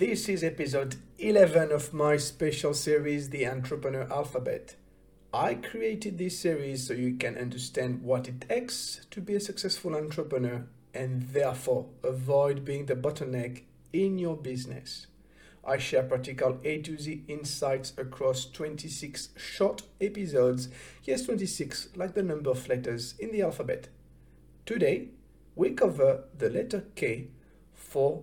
This 0.00 0.30
is 0.30 0.42
episode 0.42 0.96
11 1.18 1.72
of 1.72 1.92
my 1.92 2.16
special 2.16 2.72
series, 2.72 3.28
The 3.28 3.46
Entrepreneur 3.46 4.10
Alphabet. 4.10 4.76
I 5.30 5.56
created 5.56 6.16
this 6.16 6.38
series 6.38 6.86
so 6.86 6.94
you 6.94 7.16
can 7.16 7.36
understand 7.36 8.02
what 8.02 8.26
it 8.26 8.48
takes 8.48 9.04
to 9.10 9.20
be 9.20 9.34
a 9.34 9.40
successful 9.40 9.94
entrepreneur 9.94 10.64
and 10.94 11.28
therefore 11.34 11.90
avoid 12.02 12.64
being 12.64 12.86
the 12.86 12.96
bottleneck 12.96 13.64
in 13.92 14.18
your 14.18 14.38
business. 14.38 15.06
I 15.66 15.76
share 15.76 16.04
practical 16.04 16.58
A 16.64 16.80
to 16.80 16.96
Z 16.96 17.24
insights 17.28 17.92
across 17.98 18.46
26 18.46 19.28
short 19.36 19.82
episodes. 20.00 20.70
Yes, 21.04 21.26
26, 21.26 21.90
like 21.94 22.14
the 22.14 22.22
number 22.22 22.48
of 22.48 22.66
letters 22.68 23.16
in 23.18 23.32
the 23.32 23.42
alphabet. 23.42 23.88
Today, 24.64 25.08
we 25.54 25.72
cover 25.72 26.24
the 26.34 26.48
letter 26.48 26.84
K 26.94 27.28
for 27.74 28.22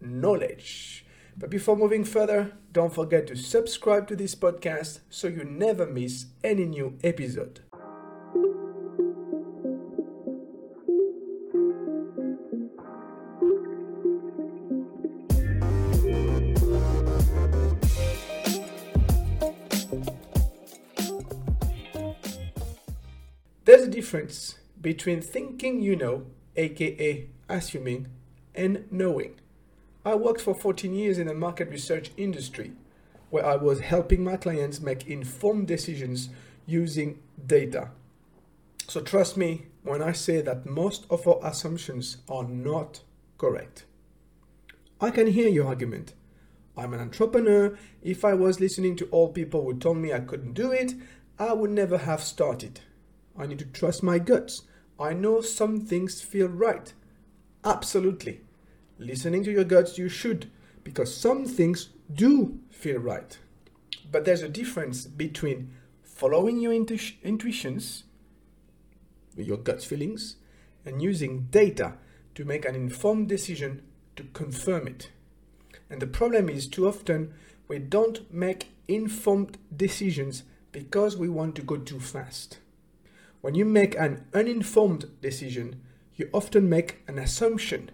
knowledge. 0.00 1.04
But 1.38 1.50
before 1.50 1.76
moving 1.76 2.02
further, 2.02 2.52
don't 2.72 2.92
forget 2.92 3.28
to 3.28 3.36
subscribe 3.36 4.08
to 4.08 4.16
this 4.16 4.34
podcast 4.34 5.00
so 5.08 5.28
you 5.28 5.44
never 5.44 5.86
miss 5.86 6.26
any 6.42 6.64
new 6.64 6.98
episode. 7.04 7.60
There's 23.64 23.82
a 23.82 23.88
difference 23.88 24.58
between 24.80 25.20
thinking 25.20 25.82
you 25.82 25.94
know, 25.94 26.26
aka 26.56 27.28
assuming, 27.48 28.08
and 28.56 28.90
knowing. 28.90 29.36
I 30.08 30.14
worked 30.14 30.40
for 30.40 30.54
14 30.54 30.94
years 30.94 31.18
in 31.18 31.26
the 31.26 31.34
market 31.34 31.68
research 31.68 32.12
industry, 32.16 32.72
where 33.28 33.44
I 33.44 33.56
was 33.56 33.80
helping 33.80 34.24
my 34.24 34.38
clients 34.38 34.80
make 34.80 35.06
informed 35.06 35.68
decisions 35.68 36.30
using 36.64 37.18
data. 37.46 37.90
So 38.88 39.02
trust 39.02 39.36
me 39.36 39.66
when 39.82 40.00
I 40.00 40.12
say 40.12 40.40
that 40.40 40.64
most 40.64 41.04
of 41.10 41.28
our 41.28 41.38
assumptions 41.42 42.16
are 42.26 42.44
not 42.44 43.02
correct. 43.36 43.84
I 44.98 45.10
can 45.10 45.26
hear 45.26 45.50
your 45.50 45.66
argument. 45.66 46.14
I'm 46.74 46.94
an 46.94 47.00
entrepreneur. 47.00 47.76
If 48.02 48.24
I 48.24 48.32
was 48.32 48.60
listening 48.60 48.96
to 48.96 49.08
all 49.10 49.28
people 49.28 49.62
who 49.62 49.78
told 49.78 49.98
me 49.98 50.14
I 50.14 50.20
couldn't 50.20 50.54
do 50.54 50.72
it, 50.72 50.94
I 51.38 51.52
would 51.52 51.70
never 51.70 51.98
have 51.98 52.22
started. 52.22 52.80
I 53.38 53.44
need 53.44 53.58
to 53.58 53.66
trust 53.66 54.02
my 54.02 54.18
guts. 54.18 54.62
I 54.98 55.12
know 55.12 55.42
some 55.42 55.82
things 55.82 56.22
feel 56.22 56.48
right. 56.48 56.94
Absolutely. 57.62 58.40
Listening 58.98 59.44
to 59.44 59.52
your 59.52 59.64
guts, 59.64 59.96
you 59.96 60.08
should, 60.08 60.50
because 60.82 61.16
some 61.16 61.44
things 61.44 61.90
do 62.12 62.58
feel 62.70 62.98
right. 62.98 63.38
But 64.10 64.24
there's 64.24 64.42
a 64.42 64.48
difference 64.48 65.06
between 65.06 65.70
following 66.02 66.58
your 66.58 66.72
intu- 66.72 67.14
intuitions, 67.22 68.04
your 69.36 69.56
gut 69.56 69.84
feelings, 69.84 70.36
and 70.84 71.00
using 71.00 71.46
data 71.50 71.94
to 72.34 72.44
make 72.44 72.64
an 72.64 72.74
informed 72.74 73.28
decision 73.28 73.82
to 74.16 74.24
confirm 74.32 74.88
it. 74.88 75.10
And 75.88 76.02
the 76.02 76.06
problem 76.06 76.48
is, 76.48 76.66
too 76.66 76.88
often, 76.88 77.32
we 77.68 77.78
don't 77.78 78.32
make 78.32 78.70
informed 78.88 79.58
decisions 79.74 80.42
because 80.72 81.16
we 81.16 81.28
want 81.28 81.54
to 81.56 81.62
go 81.62 81.76
too 81.76 82.00
fast. 82.00 82.58
When 83.42 83.54
you 83.54 83.64
make 83.64 83.94
an 83.96 84.24
uninformed 84.34 85.08
decision, 85.20 85.82
you 86.16 86.28
often 86.32 86.68
make 86.68 86.98
an 87.06 87.18
assumption 87.18 87.92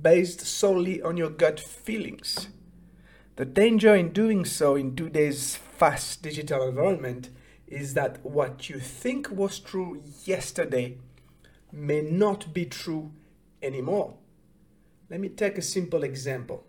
based 0.00 0.40
solely 0.40 1.00
on 1.02 1.16
your 1.16 1.30
gut 1.30 1.60
feelings. 1.60 2.48
The 3.36 3.44
danger 3.44 3.94
in 3.94 4.12
doing 4.12 4.44
so 4.44 4.74
in 4.74 4.96
today's 4.96 5.56
fast 5.56 6.22
digital 6.22 6.68
environment 6.68 7.30
is 7.66 7.94
that 7.94 8.24
what 8.24 8.68
you 8.68 8.78
think 8.78 9.30
was 9.30 9.58
true 9.58 10.02
yesterday 10.24 10.98
may 11.72 12.02
not 12.02 12.52
be 12.52 12.66
true 12.66 13.12
anymore. 13.62 14.14
Let 15.08 15.20
me 15.20 15.28
take 15.28 15.56
a 15.56 15.62
simple 15.62 16.02
example. 16.02 16.66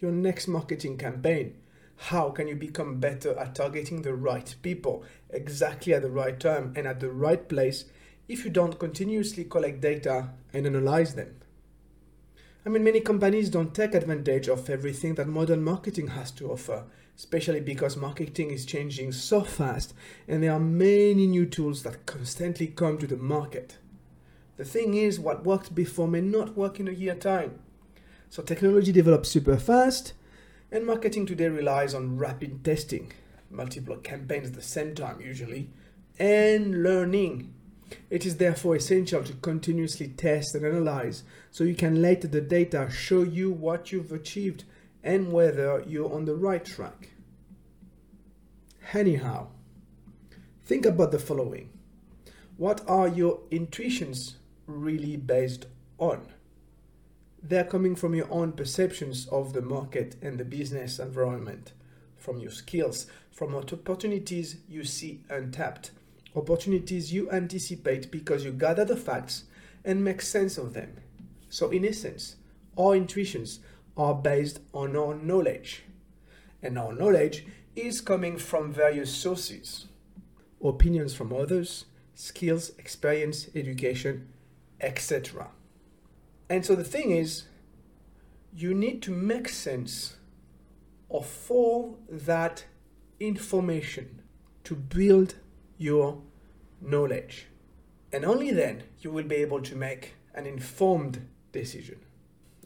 Your 0.00 0.12
next 0.12 0.48
marketing 0.48 0.98
campaign. 0.98 1.56
How 1.96 2.30
can 2.30 2.48
you 2.48 2.56
become 2.56 2.98
better 2.98 3.38
at 3.38 3.54
targeting 3.54 4.02
the 4.02 4.14
right 4.14 4.54
people 4.62 5.04
exactly 5.30 5.94
at 5.94 6.02
the 6.02 6.10
right 6.10 6.38
time 6.38 6.72
and 6.74 6.86
at 6.86 7.00
the 7.00 7.10
right 7.10 7.48
place 7.48 7.84
if 8.28 8.44
you 8.44 8.50
don't 8.50 8.78
continuously 8.78 9.44
collect 9.44 9.80
data 9.80 10.30
and 10.52 10.66
analyze 10.66 11.14
them? 11.14 11.36
I 12.64 12.68
mean, 12.68 12.84
many 12.84 13.00
companies 13.00 13.50
don't 13.50 13.74
take 13.74 13.92
advantage 13.92 14.46
of 14.46 14.70
everything 14.70 15.16
that 15.16 15.26
modern 15.26 15.64
marketing 15.64 16.08
has 16.08 16.30
to 16.32 16.52
offer, 16.52 16.84
especially 17.16 17.60
because 17.60 17.96
marketing 17.96 18.52
is 18.52 18.64
changing 18.64 19.10
so 19.10 19.42
fast 19.42 19.94
and 20.28 20.42
there 20.42 20.52
are 20.52 20.60
many 20.60 21.26
new 21.26 21.44
tools 21.44 21.82
that 21.82 22.06
constantly 22.06 22.68
come 22.68 22.98
to 22.98 23.06
the 23.08 23.16
market. 23.16 23.78
The 24.58 24.64
thing 24.64 24.94
is, 24.94 25.18
what 25.18 25.44
worked 25.44 25.74
before 25.74 26.06
may 26.06 26.20
not 26.20 26.56
work 26.56 26.78
in 26.78 26.86
a 26.86 26.92
year 26.92 27.16
time. 27.16 27.58
So 28.30 28.44
technology 28.44 28.92
develops 28.92 29.28
super 29.28 29.56
fast, 29.56 30.12
and 30.70 30.86
marketing 30.86 31.26
today 31.26 31.48
relies 31.48 31.94
on 31.94 32.16
rapid 32.16 32.64
testing, 32.64 33.12
multiple 33.50 33.96
campaigns 33.96 34.48
at 34.48 34.54
the 34.54 34.62
same 34.62 34.94
time 34.94 35.20
usually, 35.20 35.70
and 36.18 36.84
learning 36.84 37.52
it 38.10 38.26
is 38.26 38.36
therefore 38.36 38.76
essential 38.76 39.22
to 39.24 39.32
continuously 39.34 40.08
test 40.08 40.54
and 40.54 40.64
analyze 40.64 41.22
so 41.50 41.64
you 41.64 41.74
can 41.74 42.00
later 42.02 42.28
the 42.28 42.40
data 42.40 42.88
show 42.90 43.22
you 43.22 43.50
what 43.50 43.92
you've 43.92 44.12
achieved 44.12 44.64
and 45.02 45.32
whether 45.32 45.84
you're 45.86 46.12
on 46.12 46.24
the 46.24 46.34
right 46.34 46.64
track. 46.64 47.10
Anyhow, 48.92 49.48
think 50.64 50.86
about 50.86 51.12
the 51.12 51.18
following 51.18 51.70
What 52.56 52.82
are 52.88 53.08
your 53.08 53.40
intuitions 53.50 54.36
really 54.66 55.16
based 55.16 55.66
on? 55.98 56.26
They're 57.42 57.64
coming 57.64 57.96
from 57.96 58.14
your 58.14 58.30
own 58.30 58.52
perceptions 58.52 59.26
of 59.28 59.52
the 59.52 59.62
market 59.62 60.14
and 60.22 60.38
the 60.38 60.44
business 60.44 60.98
environment, 60.98 61.72
from 62.16 62.38
your 62.38 62.52
skills, 62.52 63.06
from 63.32 63.52
what 63.52 63.72
opportunities 63.72 64.58
you 64.68 64.84
see 64.84 65.22
untapped 65.28 65.90
opportunities 66.34 67.12
you 67.12 67.30
anticipate 67.30 68.10
because 68.10 68.44
you 68.44 68.52
gather 68.52 68.84
the 68.84 68.96
facts 68.96 69.44
and 69.84 70.04
make 70.04 70.22
sense 70.22 70.58
of 70.58 70.74
them. 70.74 70.96
So, 71.48 71.70
in 71.70 71.84
essence, 71.84 72.36
our 72.78 72.94
intuitions 72.94 73.60
are 73.96 74.14
based 74.14 74.60
on 74.72 74.96
our 74.96 75.14
knowledge, 75.14 75.84
and 76.62 76.78
our 76.78 76.94
knowledge 76.94 77.46
is 77.76 78.00
coming 78.00 78.38
from 78.38 78.72
various 78.72 79.14
sources 79.14 79.86
opinions 80.62 81.14
from 81.14 81.32
others, 81.32 81.86
skills, 82.14 82.70
experience, 82.78 83.48
education, 83.54 84.28
etc. 84.80 85.48
And 86.48 86.64
so 86.64 86.74
the 86.74 86.84
thing 86.84 87.10
is, 87.10 87.44
you 88.54 88.74
need 88.74 89.02
to 89.02 89.10
make 89.10 89.48
sense 89.48 90.16
of 91.10 91.46
all 91.48 91.98
that 92.08 92.66
information 93.18 94.22
to 94.64 94.74
build 94.74 95.34
your 95.78 96.20
knowledge. 96.82 97.46
And 98.12 98.24
only 98.24 98.50
then 98.50 98.82
you 99.00 99.10
will 99.10 99.24
be 99.24 99.36
able 99.36 99.62
to 99.62 99.76
make 99.76 100.14
an 100.34 100.46
informed 100.46 101.26
decision. 101.52 102.00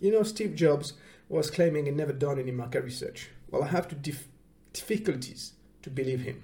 You 0.00 0.12
know, 0.12 0.22
Steve 0.22 0.54
Jobs 0.54 0.94
was 1.28 1.50
claiming 1.50 1.86
he 1.86 1.92
never 1.92 2.12
done 2.12 2.38
any 2.38 2.52
market 2.52 2.84
research. 2.84 3.30
Well, 3.50 3.62
I 3.62 3.68
have 3.68 3.88
to 3.88 3.94
dif- 3.94 4.28
difficulties 4.72 5.52
to 5.82 5.90
believe 5.90 6.20
him. 6.20 6.42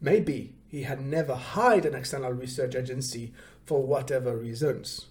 Maybe 0.00 0.54
he 0.68 0.82
had 0.82 1.00
never 1.00 1.34
hired 1.34 1.84
an 1.84 1.94
external 1.94 2.32
research 2.32 2.74
agency 2.74 3.32
for 3.64 3.82
whatever 3.82 4.36
reasons. 4.36 5.06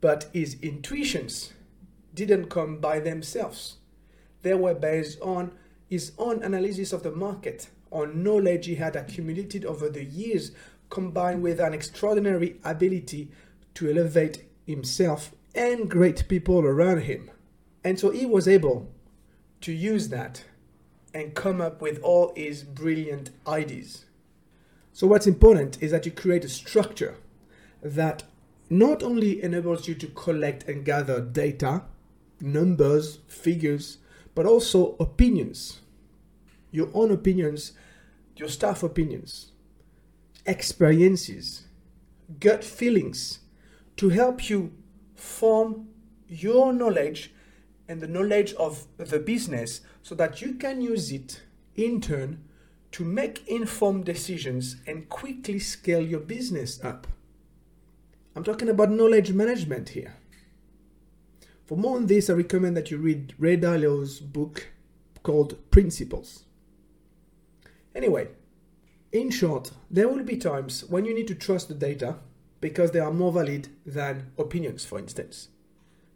But 0.00 0.28
his 0.32 0.56
intuitions 0.62 1.52
didn't 2.14 2.46
come 2.46 2.78
by 2.78 3.00
themselves. 3.00 3.76
They 4.42 4.54
were 4.54 4.74
based 4.74 5.20
on 5.20 5.52
his 5.88 6.12
own 6.18 6.42
analysis 6.42 6.92
of 6.92 7.02
the 7.02 7.10
market 7.10 7.68
on 7.90 8.22
knowledge 8.22 8.66
he 8.66 8.76
had 8.76 8.96
accumulated 8.96 9.64
over 9.64 9.88
the 9.88 10.04
years, 10.04 10.52
combined 10.90 11.42
with 11.42 11.60
an 11.60 11.72
extraordinary 11.72 12.60
ability 12.64 13.30
to 13.74 13.90
elevate 13.90 14.44
himself 14.66 15.34
and 15.54 15.90
great 15.90 16.28
people 16.28 16.60
around 16.60 17.02
him. 17.02 17.30
And 17.82 17.98
so 17.98 18.10
he 18.10 18.26
was 18.26 18.46
able 18.46 18.92
to 19.62 19.72
use 19.72 20.08
that 20.08 20.44
and 21.14 21.34
come 21.34 21.60
up 21.60 21.80
with 21.80 22.00
all 22.02 22.32
his 22.36 22.62
brilliant 22.62 23.30
ideas. 23.46 24.04
So, 24.92 25.06
what's 25.06 25.26
important 25.26 25.82
is 25.82 25.90
that 25.92 26.04
you 26.04 26.12
create 26.12 26.44
a 26.44 26.48
structure 26.48 27.16
that 27.82 28.24
not 28.68 29.02
only 29.02 29.42
enables 29.42 29.88
you 29.88 29.94
to 29.96 30.06
collect 30.08 30.68
and 30.68 30.84
gather 30.84 31.20
data, 31.20 31.82
numbers, 32.40 33.18
figures, 33.26 33.98
but 34.34 34.46
also 34.46 34.96
opinions. 35.00 35.80
Your 36.70 36.88
own 36.94 37.10
opinions, 37.10 37.72
your 38.36 38.48
staff 38.48 38.82
opinions, 38.82 39.52
experiences, 40.46 41.66
gut 42.38 42.64
feelings 42.64 43.40
to 43.96 44.08
help 44.08 44.48
you 44.48 44.72
form 45.14 45.88
your 46.28 46.72
knowledge 46.72 47.32
and 47.88 48.00
the 48.00 48.08
knowledge 48.08 48.54
of 48.54 48.86
the 48.96 49.18
business 49.18 49.80
so 50.02 50.14
that 50.14 50.40
you 50.40 50.54
can 50.54 50.80
use 50.80 51.10
it 51.10 51.42
in 51.74 52.00
turn 52.00 52.42
to 52.92 53.04
make 53.04 53.46
informed 53.46 54.04
decisions 54.04 54.76
and 54.86 55.08
quickly 55.08 55.58
scale 55.58 56.00
your 56.00 56.20
business 56.20 56.82
up. 56.84 57.06
I'm 58.34 58.44
talking 58.44 58.68
about 58.68 58.90
knowledge 58.90 59.32
management 59.32 59.90
here. 59.90 60.14
For 61.66 61.76
more 61.76 61.96
on 61.96 62.06
this, 62.06 62.30
I 62.30 62.34
recommend 62.34 62.76
that 62.76 62.90
you 62.90 62.98
read 62.98 63.34
Ray 63.38 63.56
Dalio's 63.56 64.18
book 64.18 64.68
called 65.22 65.70
Principles. 65.70 66.44
Anyway, 67.94 68.28
in 69.12 69.30
short, 69.30 69.72
there 69.90 70.08
will 70.08 70.22
be 70.22 70.36
times 70.36 70.84
when 70.84 71.04
you 71.04 71.12
need 71.12 71.26
to 71.28 71.34
trust 71.34 71.68
the 71.68 71.74
data 71.74 72.18
because 72.60 72.92
they 72.92 73.00
are 73.00 73.12
more 73.12 73.32
valid 73.32 73.68
than 73.84 74.30
opinions, 74.38 74.84
for 74.84 74.98
instance. 74.98 75.48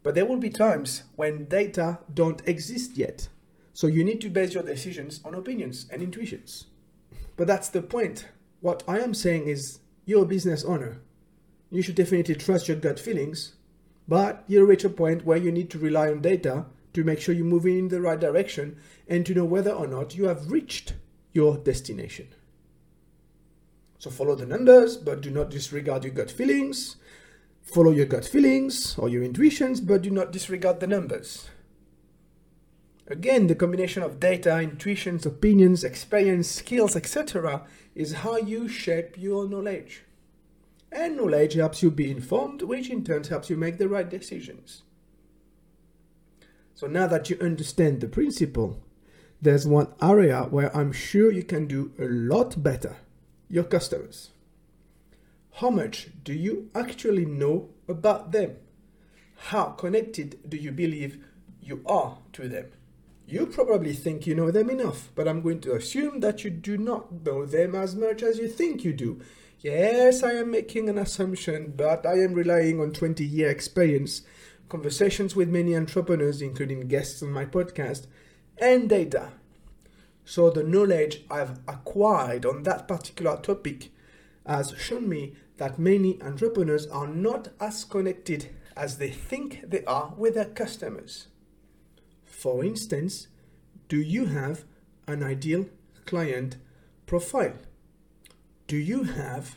But 0.05 0.15
there 0.15 0.27
will 0.27 0.37
be 0.37 0.51
times 0.51 1.03
when 1.17 1.47
data 1.47 1.99
don't 2.13 2.47
exist 2.47 2.97
yet. 2.97 3.29
So 3.73 3.89
you 3.89 4.05
need 4.05 4.21
to 4.21 4.29
base 4.29 4.55
your 4.55 4.63
decisions 4.63 5.21
on 5.25 5.35
opinions 5.35 5.87
and 5.91 6.03
intuitions. 6.03 6.67
But 7.37 7.49
that's 7.49 7.69
the 7.69 7.83
point. 7.83 8.29
What 8.61 8.85
I 8.87 9.01
am 9.01 9.15
saying 9.15 9.49
is 9.49 9.81
you're 10.05 10.23
a 10.23 10.27
business 10.27 10.65
owner. 10.65 11.01
You 11.71 11.83
should 11.83 11.97
definitely 11.97 12.37
trust 12.37 12.69
your 12.69 12.77
gut 12.77 13.01
feelings, 13.01 13.55
but 14.07 14.45
you'll 14.47 14.67
reach 14.67 14.85
a 14.85 14.91
point 14.91 15.25
where 15.25 15.39
you 15.39 15.51
need 15.51 15.71
to 15.71 15.79
rely 15.79 16.11
on 16.11 16.21
data 16.21 16.67
to 16.93 17.03
make 17.03 17.21
sure 17.21 17.35
you're 17.35 17.45
moving 17.45 17.77
in 17.77 17.89
the 17.89 18.01
right 18.01 18.21
direction 18.21 18.77
and 19.09 19.27
to 19.27 19.35
know 19.35 19.45
whether 19.45 19.73
or 19.73 19.89
not 19.89 20.15
you 20.15 20.29
have 20.29 20.53
reached 20.53 20.95
your 21.33 21.57
destination. 21.57 22.29
So 24.05 24.11
follow 24.11 24.35
the 24.35 24.45
numbers, 24.45 24.99
but 24.99 25.23
do 25.23 25.31
not 25.31 25.49
disregard 25.49 26.05
your 26.05 26.13
gut 26.13 26.31
feelings. 26.31 26.97
Follow 27.63 27.91
your 27.91 28.05
gut 28.05 28.27
feelings 28.27 28.99
or 28.99 29.09
your 29.09 29.23
intuitions, 29.23 29.81
but 29.81 30.03
do 30.03 30.11
not 30.11 30.31
disregard 30.31 30.81
the 30.81 30.87
numbers. 30.87 31.49
Again, 33.07 33.47
the 33.47 33.55
combination 33.55 34.03
of 34.03 34.21
data, 34.21 34.61
intuitions, 34.61 35.25
opinions, 35.25 35.85
experience, 35.85 36.51
skills, 36.51 36.95
etc., 36.97 37.63
is 37.95 38.17
how 38.17 38.37
you 38.37 38.69
shape 38.69 39.17
your 39.17 39.49
knowledge. 39.49 40.03
And 40.93 41.17
knowledge 41.17 41.55
helps 41.55 41.83
you 41.83 41.91
be 41.91 42.11
informed, 42.11 42.61
which 42.61 42.91
in 42.91 43.05
turn 43.05 43.25
helps 43.25 43.49
you 43.49 43.57
make 43.57 43.79
the 43.79 43.89
right 43.89 44.11
decisions. 44.11 44.83
So 46.75 46.87
now 46.87 47.07
that 47.07 47.31
you 47.31 47.39
understand 47.41 48.03
the 48.03 48.09
principle, 48.09 48.83
there's 49.41 49.67
one 49.67 49.95
area 50.03 50.43
where 50.43 50.77
I'm 50.77 50.93
sure 50.93 51.33
you 51.33 51.43
can 51.43 51.67
do 51.67 51.93
a 51.99 52.05
lot 52.05 52.63
better 52.63 52.97
your 53.55 53.63
customers. 53.63 54.31
How 55.53 55.71
much 55.71 56.09
do 56.25 56.35
you 56.35 56.71
actually 56.75 57.25
know 57.25 57.69
about 57.89 58.33
them? 58.33 58.57
How 59.37 59.67
connected 59.67 60.41
do 60.49 60.57
you 60.57 60.73
believe 60.73 61.25
you 61.61 61.81
are 61.87 62.19
to 62.33 62.49
them? 62.49 62.73
You 63.29 63.47
probably 63.47 63.93
think 63.93 64.27
you 64.27 64.35
know 64.35 64.51
them 64.51 64.71
enough, 64.71 65.11
but 65.15 65.29
I'm 65.29 65.41
going 65.41 65.61
to 65.61 65.75
assume 65.75 66.19
that 66.19 66.43
you 66.43 66.51
do 66.51 66.77
not 66.77 67.25
know 67.25 67.47
them 67.47 67.77
as 67.77 67.95
much 67.95 68.25
as 68.25 68.39
you 68.39 68.49
think 68.49 68.83
you 68.83 68.93
do. 68.93 69.21
Yes, 69.61 70.25
I 70.25 70.33
am 70.33 70.51
making 70.51 70.89
an 70.89 70.99
assumption, 70.99 71.75
but 71.77 72.05
I 72.05 72.15
am 72.25 72.35
relying 72.35 72.81
on 72.81 72.91
20 72.91 73.25
year 73.25 73.51
experience, 73.51 74.23
conversations 74.69 75.37
with 75.37 75.49
many 75.49 75.77
entrepreneurs, 75.77 76.43
including 76.43 76.89
guests 76.89 77.23
on 77.23 77.31
my 77.31 77.45
podcast, 77.45 78.09
and 78.59 78.89
data. 78.89 79.31
So, 80.25 80.51
the 80.51 80.63
knowledge 80.63 81.23
I've 81.31 81.59
acquired 81.69 82.47
on 82.47 82.63
that 82.63 82.89
particular 82.89 83.37
topic 83.37 83.91
has 84.47 84.75
shown 84.79 85.09
me 85.09 85.35
that 85.59 85.79
many 85.79 86.21
entrepreneurs 86.23 86.87
are 86.87 87.07
not 87.07 87.49
as 87.61 87.85
connected 87.85 88.51
as 88.77 88.99
they 88.99 89.11
think 89.11 89.63
they 89.67 89.85
are 89.85 90.15
with 90.17 90.35
their 90.35 90.47
customers. 90.47 91.29
For 92.25 92.65
instance, 92.65 93.29
do 93.89 93.99
you 93.99 94.27
have 94.27 94.65
an 95.07 95.23
ideal 95.23 95.67
client 96.07 96.57
profile? 97.07 97.55
Do 98.67 98.77
you 98.77 99.05
have 99.05 99.57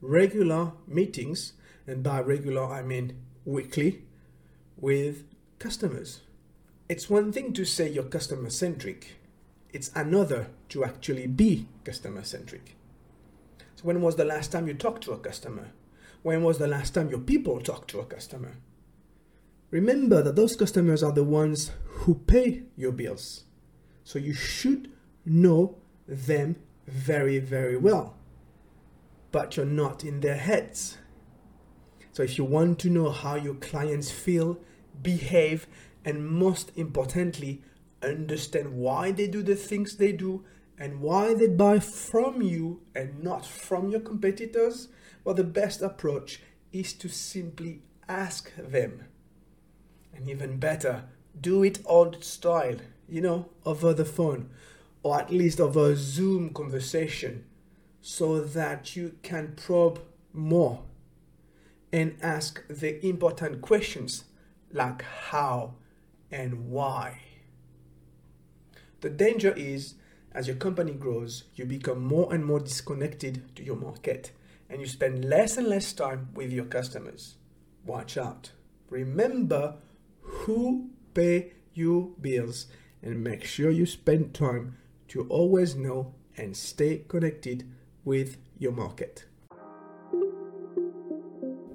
regular 0.00 0.72
meetings, 0.86 1.54
and 1.86 2.02
by 2.02 2.20
regular 2.20 2.64
I 2.64 2.82
mean 2.82 3.16
weekly, 3.44 4.04
with 4.76 5.24
customers? 5.58 6.20
It's 6.88 7.08
one 7.08 7.32
thing 7.32 7.52
to 7.54 7.64
say 7.64 7.90
you're 7.90 8.04
customer 8.04 8.50
centric, 8.50 9.16
it's 9.74 9.90
another 9.94 10.46
to 10.68 10.84
actually 10.84 11.26
be 11.26 11.66
customer 11.84 12.22
centric. 12.22 12.76
So, 13.74 13.82
when 13.82 14.00
was 14.00 14.16
the 14.16 14.24
last 14.24 14.52
time 14.52 14.68
you 14.68 14.74
talked 14.74 15.02
to 15.04 15.12
a 15.12 15.18
customer? 15.18 15.72
When 16.22 16.42
was 16.42 16.58
the 16.58 16.68
last 16.68 16.94
time 16.94 17.10
your 17.10 17.18
people 17.18 17.60
talked 17.60 17.90
to 17.90 18.00
a 18.00 18.06
customer? 18.06 18.52
Remember 19.70 20.22
that 20.22 20.36
those 20.36 20.54
customers 20.54 21.02
are 21.02 21.12
the 21.12 21.24
ones 21.24 21.72
who 21.84 22.14
pay 22.14 22.62
your 22.76 22.92
bills. 22.92 23.44
So 24.04 24.20
you 24.20 24.32
should 24.32 24.92
know 25.26 25.76
them 26.06 26.56
very, 26.86 27.40
very 27.40 27.76
well. 27.76 28.16
But 29.32 29.56
you're 29.56 29.66
not 29.66 30.04
in 30.04 30.20
their 30.20 30.36
heads. 30.36 30.98
So 32.12 32.22
if 32.22 32.38
you 32.38 32.44
want 32.44 32.78
to 32.80 32.90
know 32.90 33.10
how 33.10 33.34
your 33.34 33.54
clients 33.54 34.12
feel, 34.12 34.60
behave, 35.02 35.66
and 36.04 36.24
most 36.24 36.70
importantly, 36.76 37.60
understand 38.10 38.74
why 38.74 39.12
they 39.12 39.26
do 39.26 39.42
the 39.42 39.56
things 39.56 39.96
they 39.96 40.12
do 40.12 40.44
and 40.78 41.00
why 41.00 41.34
they 41.34 41.48
buy 41.48 41.78
from 41.78 42.42
you 42.42 42.82
and 42.94 43.22
not 43.22 43.46
from 43.46 43.90
your 43.90 44.00
competitors, 44.00 44.88
well, 45.22 45.34
the 45.34 45.44
best 45.44 45.82
approach 45.82 46.40
is 46.72 46.92
to 46.94 47.08
simply 47.08 47.82
ask 48.08 48.50
them 48.56 49.04
and 50.14 50.28
even 50.28 50.58
better, 50.58 51.04
do 51.40 51.62
it 51.62 51.80
old 51.84 52.22
style, 52.24 52.76
you 53.08 53.20
know, 53.20 53.48
over 53.64 53.92
the 53.92 54.04
phone 54.04 54.50
or 55.02 55.20
at 55.20 55.30
least 55.30 55.60
over 55.60 55.92
a 55.92 55.96
Zoom 55.96 56.50
conversation 56.50 57.44
so 58.00 58.40
that 58.40 58.96
you 58.96 59.16
can 59.22 59.54
probe 59.56 60.00
more 60.32 60.82
and 61.92 62.16
ask 62.22 62.66
the 62.68 63.04
important 63.06 63.62
questions 63.62 64.24
like 64.72 65.02
how 65.02 65.74
and 66.30 66.70
why. 66.70 67.20
The 69.04 69.10
danger 69.10 69.52
is 69.52 69.96
as 70.32 70.46
your 70.46 70.56
company 70.56 70.92
grows, 70.92 71.44
you 71.54 71.66
become 71.66 72.02
more 72.02 72.32
and 72.32 72.42
more 72.42 72.58
disconnected 72.58 73.54
to 73.54 73.62
your 73.62 73.76
market 73.76 74.32
and 74.70 74.80
you 74.80 74.86
spend 74.86 75.26
less 75.26 75.58
and 75.58 75.68
less 75.68 75.92
time 75.92 76.30
with 76.32 76.50
your 76.50 76.64
customers. 76.64 77.34
Watch 77.84 78.16
out. 78.16 78.52
Remember 78.88 79.76
who 80.22 80.88
pay 81.12 81.52
your 81.74 82.12
bills 82.18 82.68
and 83.02 83.22
make 83.22 83.44
sure 83.44 83.70
you 83.70 83.84
spend 83.84 84.32
time 84.32 84.78
to 85.08 85.26
always 85.28 85.76
know 85.76 86.14
and 86.38 86.56
stay 86.56 87.04
connected 87.06 87.70
with 88.06 88.38
your 88.58 88.72
market. 88.72 89.26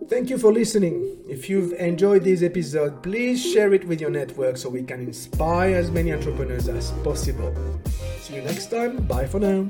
Thank 0.09 0.31
you 0.31 0.39
for 0.39 0.51
listening. 0.51 1.17
If 1.29 1.49
you've 1.49 1.71
enjoyed 1.73 2.23
this 2.23 2.41
episode, 2.41 3.03
please 3.03 3.45
share 3.45 3.73
it 3.73 3.87
with 3.87 4.01
your 4.01 4.09
network 4.09 4.57
so 4.57 4.67
we 4.67 4.81
can 4.81 5.01
inspire 5.01 5.75
as 5.75 5.91
many 5.91 6.11
entrepreneurs 6.11 6.67
as 6.67 6.91
possible. 7.03 7.53
See 8.21 8.35
you 8.35 8.41
next 8.41 8.71
time. 8.71 9.03
Bye 9.03 9.27
for 9.27 9.39
now. 9.39 9.69